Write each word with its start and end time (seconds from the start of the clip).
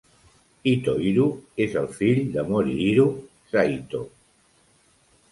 Hitohiro 0.69 1.25
és 1.65 1.75
el 1.81 1.89
fill 1.97 2.21
de 2.37 2.45
Morihiro 2.47 3.05
Saito. 3.51 4.01